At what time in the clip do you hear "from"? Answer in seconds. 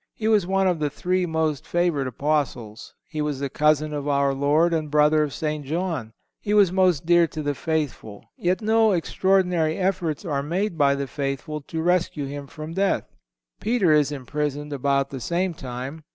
12.47-12.73